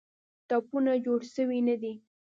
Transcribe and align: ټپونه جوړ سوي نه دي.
ټپونه 0.47 0.93
جوړ 1.05 1.19
سوي 1.35 1.59
نه 1.67 1.75
دي. 1.81 1.93